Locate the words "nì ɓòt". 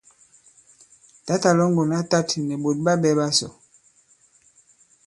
2.47-2.77